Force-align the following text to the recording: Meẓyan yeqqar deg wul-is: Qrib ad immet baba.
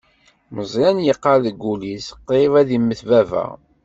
Meẓyan 0.55 0.97
yeqqar 1.05 1.37
deg 1.45 1.57
wul-is: 1.63 2.07
Qrib 2.27 2.53
ad 2.61 2.69
immet 2.77 3.01
baba. 3.09 3.43